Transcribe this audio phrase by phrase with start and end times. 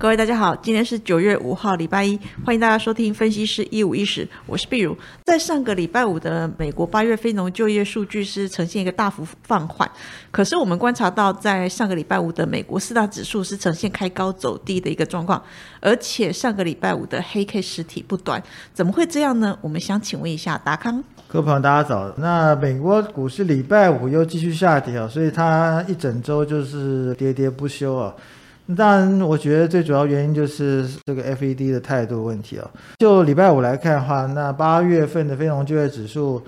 [0.00, 4.96] 各位大家好，今天是九月五号，礼拜一，欢迎大家收听分析师一五一十，我是碧如。
[5.26, 9.86] 在上个礼拜五的美国八月非农就业数据是呈现一个大幅放缓，
[10.30, 15.42] 可是我们观察到，在上个礼拜五的美国四大指数是呈现开高走低的一个状况，
[15.80, 18.42] 而且上个礼拜五的黑 K 实体不短，
[18.72, 19.58] 怎么会这样呢？
[19.60, 21.04] 我们想请问一下达康。
[21.28, 22.10] 各位朋友，大家早。
[22.16, 28.14] 那美国股市礼拜五又继续下跌啊，所以它一整周就是跌跌不休啊。
[28.76, 32.70] 当然，我觉得最主要原因就是这个 FED 的态度问题啊。
[32.98, 36.40] 就礼拜五来看的话，那八月份的非农就业指数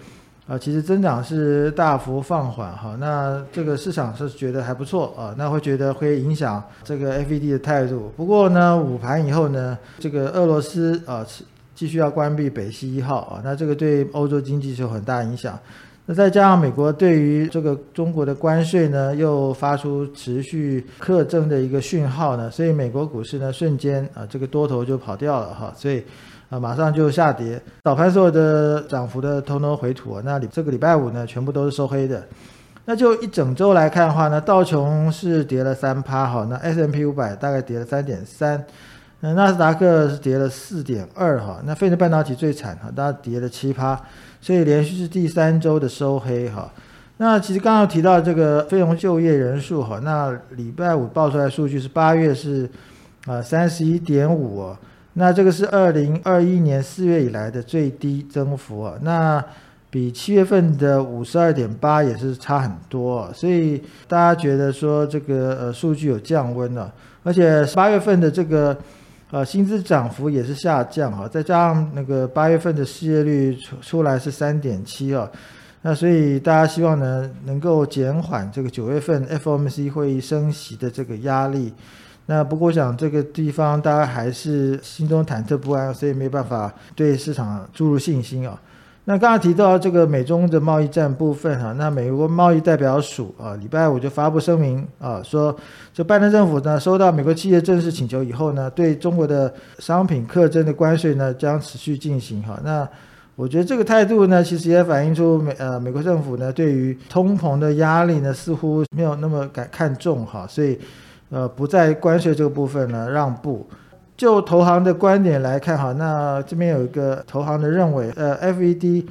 [0.46, 2.96] 啊，其实增长是大幅放缓哈。
[3.01, 8.12] 那这个市场是觉得还不错啊，那会觉得会影响这个 FED 的态度。
[8.16, 11.27] 不过呢，午盘以后呢，这个俄罗斯啊
[11.74, 15.59] 继续要关闭北溪一号啊，那这个对欧洲经济是有很大影响。
[16.05, 26.02] 那再加上美国对于这个中国的关税呢，又发出持续克征的一个讯号呢，所以美国股市呢瞬间啊，这个多头就跑掉了哈，所以
[26.51, 32.26] 啊马上就下跌，早盘所有的涨幅的通通回吐啊，那这个礼拜五呢全部都是收黑的，
[32.85, 38.63] 那就一整周来看的话呢，道琼是跌了三趴哈，那 S M P 五百大概跌了三点三，
[39.24, 43.98] 那纳斯达克是跌了四点二哈，那费城半导体最惨哈，大家跌了七趴。
[44.40, 46.68] 所以连续是第三周的收黑哈，
[47.18, 52.68] 那其实刚刚提到这个非农就业人数哈，那礼拜五报出来数据是八月是
[53.26, 54.74] 啊三十一点五，
[55.12, 59.45] 那这个是二零二一年四月以来的最低增幅啊，那
[59.88, 66.92] 比七月份的五十二点八也是差很多，所以大家觉得说这个呃数据有降温了，
[67.22, 68.76] 而且八月份的这个。
[69.33, 75.27] 呃，薪资涨幅也是下降啊，再加上那个八月份的失业率出出来是三点七啊，
[75.81, 81.72] 那所以大家希望呢能够减缓这个九月份 FOMC 会议升息的这个压力。
[82.27, 88.60] 那不过我想这个地方大家还是心中忐忑不安，所以没办法对市场注入信心啊。
[89.04, 95.54] 那刚刚提到这个美中的贸易战部分哈，那美国贸易代表署啊，礼拜五就发布声明啊，说
[95.92, 102.60] 这拜登政府呢收到美国企业正式请求以后呢，对中国的商品课征的关税呢将持续进行哈。
[102.62, 102.88] 那
[103.34, 110.78] 我觉得这个态度呢，其实也反映出美呃美国政府呢对于通膨的压力呢似乎没有那么敢看重哈，所以
[111.30, 113.68] 呃不在关税这个部分呢让步。
[114.16, 119.04] 就投行的观点来看，哈，那这边有一个投行的认为，呃，FED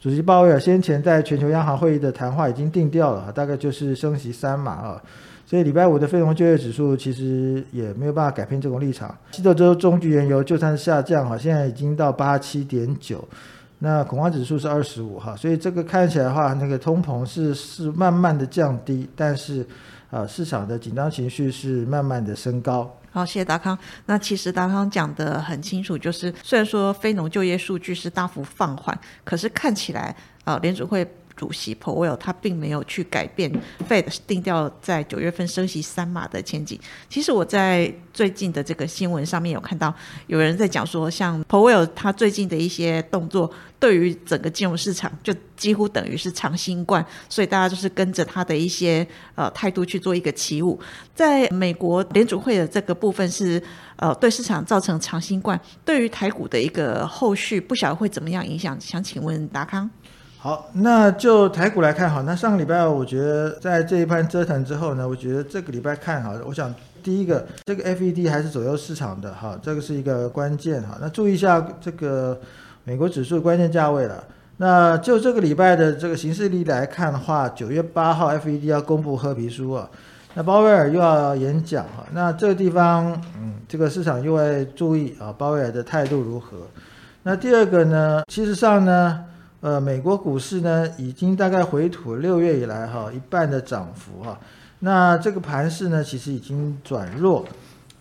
[0.00, 5.02] 主席鲍威尔先前在全球央行会议的谈话已经定调了，大概就是升息三码啊，
[5.46, 9.16] 所以礼拜五的非农就业指数其实也没有办法改变这种立场。
[9.30, 13.26] 西德州中级原油就算下降，哈，现在已经到八七点九，
[13.78, 19.66] 那恐慌指数是二十五，哈，所以这个看起来的话，那个通膨是是慢慢的降低，但是
[20.10, 22.94] 啊，市场的紧张情绪是慢慢的升高。
[23.10, 23.78] 好，谢谢达康。
[24.06, 30.14] 那其实达康讲的很清楚，就是虽然说非农就业数据是大幅放缓，可是看起来
[30.44, 31.06] 啊，联储会。
[31.38, 33.48] 主席 Powell 他并没有去改变
[33.88, 36.78] Fed 定调在九月份升息三码的前景。
[37.08, 39.94] 其实我在最近的这个新闻上面有看到
[40.26, 49.06] 有人在讲说，像 Powell 他最近的一些动作，对于整个金融市场就几乎等于是长新冠，所以大家就是跟着他的一些
[49.36, 50.80] 呃态度去做一个起舞。
[51.14, 53.62] 在美国联储会的这个部分是
[53.96, 58.76] 呃对市场造成长新冠，对于台股的一个后续不晓得会怎么样影响？
[58.80, 59.88] 想请问达康。
[60.40, 62.22] 好，那就台股来看哈。
[62.24, 66.72] 那上个礼拜，我觉得在这一番折腾之后呢，我觉得这个礼拜看哈，我想
[67.02, 70.96] 第一个，这个 FED 还是左右市场的哈，这个是一个关键哈。
[71.00, 72.38] 那注意一下这个
[72.84, 74.22] 美国指数关键价位了。
[74.58, 79.90] 那就这个礼拜的这个形势力来看的话，九月八号 FED 要公布褐皮书啊，
[80.34, 82.06] 那鲍威尔又要演讲哈。
[82.12, 83.10] 那这个地方，
[83.40, 86.58] 嗯，这个市场又会注意啊，鲍威尔的态度如何？
[87.24, 89.24] 那第二个呢，其实上呢。
[89.60, 94.38] 呃，美国股市呢，已经大概回吐六月以来哈一半的涨幅哈，
[94.78, 97.44] 那这个盘势呢，其实已经转弱。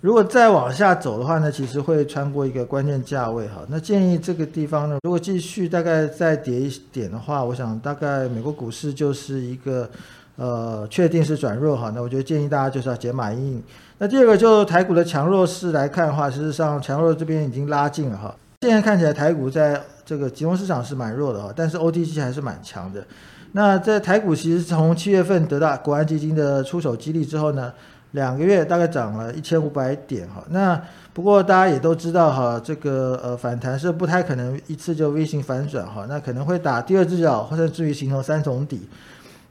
[0.02, 3.64] 如果再往下走的话呢，其实会穿过一个关键价位哈。
[3.70, 9.90] 那建议这个地方呢，如果继续大概再跌一点的话，我想大概美国股市就是一个
[10.36, 11.92] 呃确定是转弱哈。
[11.96, 13.64] 那我觉得建议大家就是要解码阴影。
[13.98, 18.36] 那第二个就台股的强弱势来看的话，事实上强弱这边已经拉近了哈。
[18.62, 23.06] 现在看起来台股在这个集中市场是蛮弱的哈，但是 OTC 还是蛮强的。
[23.52, 27.72] 那在台股其实从七月份得到国安基金的出手激励之后呢，
[28.14, 30.44] 两个月大概涨了一千五百点哈。
[30.50, 30.82] 那
[31.14, 38.90] 不过大家也都知道哈，这个呃反弹是不太可能一次就 V 型反转哈，那可能会打第二只脚，或者至于形成三重底。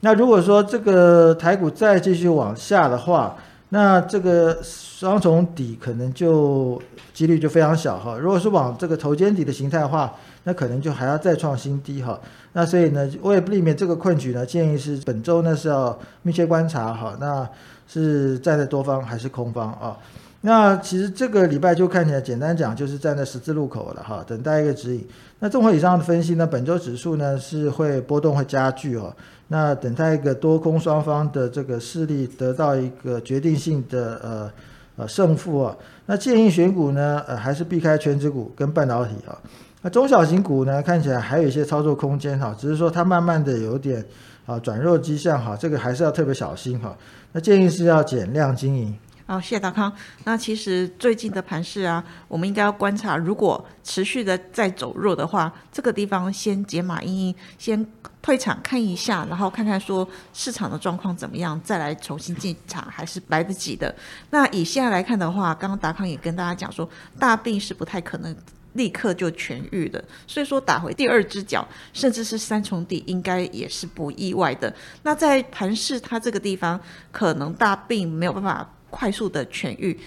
[0.01, 3.37] 那如果说这个台股再继续往下的话，
[3.69, 6.81] 那这个双重底可能就
[7.13, 8.17] 几率就非常小哈。
[8.17, 12.17] 如果是往这个头肩底的形态的话，那可能就还要再创新低哈。
[12.53, 17.17] 那所以呢，为了避免这个困局呢，建议是本周呢是要密切观察哈。
[17.19, 17.47] 那
[17.87, 19.97] 是站在多方还是空方啊？
[20.41, 25.05] 那其实这个礼拜就看起来，简单讲就是站在十字路口了哈，等待一个指引。
[25.39, 29.13] 那综合以上的分析呢，本周指数呢是会波动会加剧哦。
[29.47, 34.51] 那等待一个多空双方的这个势力得到一个决定性的呃
[34.97, 35.75] 呃胜负啊。
[36.05, 39.37] 那建议选股呢，呃还是避开全指股跟半导体啊。
[39.81, 44.05] 那中小型股呢，看起来还有一些操作空间哈，只是说它慢慢的有点
[44.45, 46.95] 啊转弱迹象哈，这个还是要特别小心哈。
[47.31, 48.95] 那建议是要减量经营。
[49.29, 49.91] 好，谢谢达康。
[50.23, 57.85] 那其实最近的盘势啊，我们应该要观察，如果持续的在走弱的话，这个地方先解码阴影，先
[58.21, 63.93] 退场看一下，然后看看说市场的状况怎么样，再来重新进场还是来得及的。
[64.29, 66.89] 那以现在来看的话，刚刚达康也跟大家讲说，
[67.19, 68.33] 大病是不太可能
[68.75, 74.73] 立刻就痊愈的，所以说打回第二只脚，甚至是三重底，应该也是不意外的。
[75.03, 76.79] 那在盘市它这个地方，
[77.11, 78.65] 可能大病没有办法。
[78.89, 79.97] 快速的痊愈，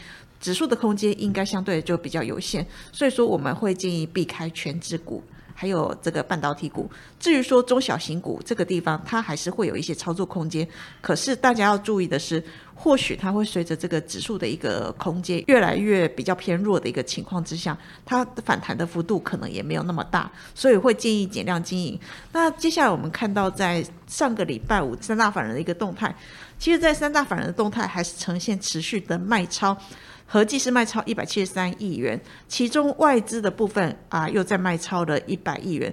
[0.41, 5.23] 指数的空间应该相对就比较有限，所以说我们会建议避开全指股，
[5.61, 6.91] 还有这个半导体股。
[7.19, 10.67] 至于说中小型股这个地方，它还是会有一些操作空间。
[11.03, 12.43] 可是大家要注意的是，
[12.75, 17.77] 或许它会随着这个指数的一个空间越来越比较偏弱的一个情况之下，
[18.07, 22.01] 它反弹的幅度可能也没有那么大，所以会建议减量经营。
[22.33, 26.15] 那接下来我们看到在上个礼拜五三大法人的一个动态。
[26.59, 29.75] 其实，在三大法人的动态还是呈现持续的卖超，
[30.33, 35.93] 合计是卖超一百七十三亿元，其中外资的部分啊又在卖超了一百亿元，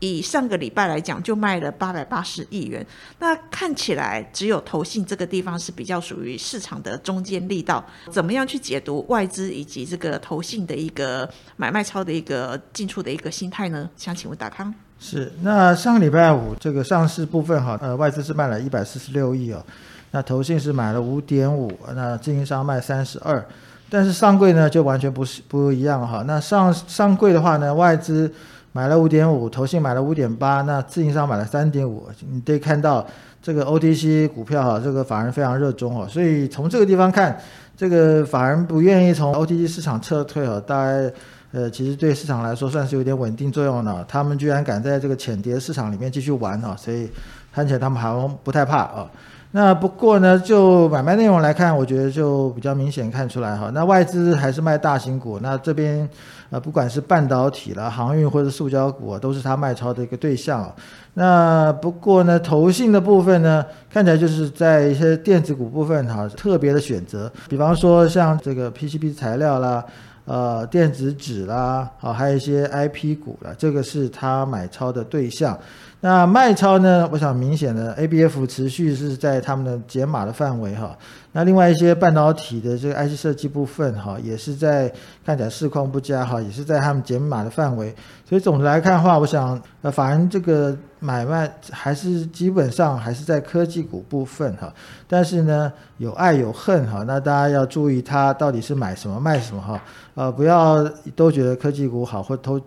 [0.00, 2.86] 以上个礼拜来讲就卖了八百八十亿元。
[3.20, 13.88] 那看起来只有投信这个地方是比较属于市场的中间力道，怎么样去解读外资以及这个投信的一个买卖超的一个进出的一个心态呢？
[13.96, 14.74] 想请问达康。
[14.98, 19.64] 是，那上个礼拜五这个上市部分哈，呃，外资是卖了一百四十六亿哦。
[20.10, 23.42] 那投信是买了五点五，那经营商卖三十二，
[23.90, 26.22] 但是上柜呢就完全不是不一样哈。
[26.26, 28.32] 那上上柜的话呢，外资
[28.72, 32.08] 买了五点五，投信买了五点八，那自营商买了三点五。
[32.30, 33.04] 你可以看到
[33.42, 36.06] 这个 OTC 股票哈，这个法人非常热衷哦。
[36.08, 37.36] 所以从这个地方看，
[37.76, 41.12] 这个法人不愿意从 OTC 市场撤退哦，大概
[41.50, 44.04] 呃其实对市场来说算是有点稳定作用的。
[44.06, 47.10] 他们居然敢在这个浅碟市场里面继续玩哈，所以
[47.52, 49.10] 看起来他们好像不太怕啊。
[49.52, 53.68] 那不过呢，就买卖内容来看，我觉得就比较明显看出来哈。
[53.74, 56.08] 那外资还是卖大型股，那这边
[56.50, 60.72] 呃不管是半导体啦、航运或者塑胶股啊，都是它卖超的一个对象。
[61.14, 69.84] 那不过呢，投信的部分呢，看起来就是在一些电子股部分哈，特别的选择，比方说像这个 PCB 材料啦。
[70.26, 75.58] 呃，电子纸啦，好，还有一些 IP 股了，这个是他买超的对象。
[76.02, 77.06] 那卖超呢？
[77.12, 80.96] 我想明显的 ABF 持续是在他们的解码的范围哈。
[81.32, 84.90] 那另外一些半导体的这个 IC 设计部分哈，也是在
[85.26, 87.94] 看起来市况不佳哈，也是在他们解码的范围。
[88.26, 94.72] 所以总的来看的话，我想呃，反正这个买卖还是基本上还是在科技股部分哈。
[95.06, 99.78] 但是呢，有爱有恨哈，那大家要注意它到底是买什么卖什么哈。
[100.14, 100.82] 呃，不要
[101.14, 102.58] 都觉得科技股好，或都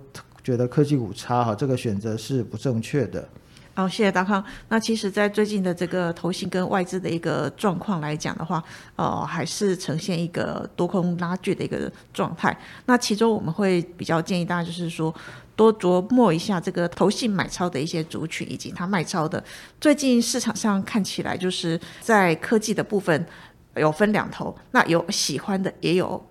[0.43, 3.27] 觉得科技股差哈，这个选择是不正确的。
[3.75, 4.43] 好，谢谢大康。
[4.69, 8.63] 那其实，在最近的这个投信跟外资的一个状况来讲的话，
[8.95, 12.55] 呃，还是呈现一个多空拉锯的一个状态。
[12.85, 15.11] 那其中我们会比较建议大家，就是说
[15.55, 19.43] 多琢磨一下这个投信买超的一些族群，以及它卖超的。
[19.81, 23.25] 最近市场上看起来，就是在科技的部分
[23.77, 26.23] 有分两头，那有喜欢的，也有。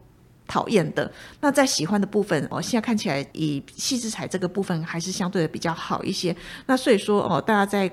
[0.47, 6.35] 讨厌的，那在喜欢的部分，哦，现在看起来以细制彩这个部分还是相对的比较好一些。
[6.67, 7.91] 那所以说，哦，大家在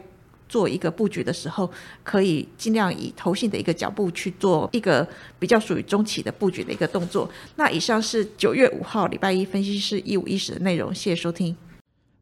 [0.48, 1.70] 做一个布局的时候，
[2.03, 7.29] 可以尽量以投信的一个脚步去做一个比较属于中期的布局的一个动作。
[7.56, 11.56] 那以上是九月五号礼拜一分析师一五一十的内容，谢谢收听。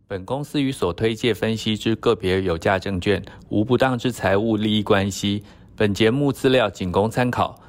[0.09, 5.43] 本公司与所推介分析之个别有价证券无不当之财务利益关系。
[5.75, 7.57] 本节目资料仅供参考。